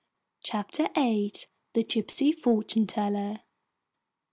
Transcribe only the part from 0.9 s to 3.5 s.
VIII. THE GYPSY FORTUNE TELLER.